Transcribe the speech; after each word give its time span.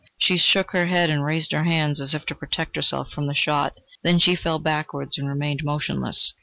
She 0.17 0.39
shook 0.39 0.71
her 0.71 0.87
head 0.87 1.11
and 1.11 1.23
raised 1.23 1.51
her 1.51 1.63
hands 1.63 2.01
as 2.01 2.15
if 2.15 2.25
to 2.25 2.33
protect 2.33 2.75
herself 2.75 3.11
from 3.11 3.27
the 3.27 3.35
shot... 3.35 3.77
then 4.01 4.17
she 4.17 4.33
fell 4.33 4.57
backwards 4.57 5.19
and 5.19 5.29
remained 5.29 5.63
motionless. 5.63 6.33